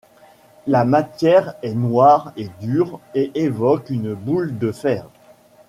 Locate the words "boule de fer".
4.15-5.05